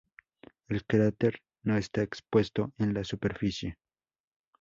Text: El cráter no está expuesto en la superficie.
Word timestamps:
El 0.67 0.83
cráter 0.87 1.43
no 1.61 1.77
está 1.77 2.01
expuesto 2.01 2.73
en 2.79 2.95
la 2.95 3.03
superficie. 3.03 3.77